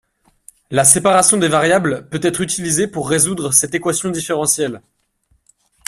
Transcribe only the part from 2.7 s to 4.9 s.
pour résoudre cette équation différentielle.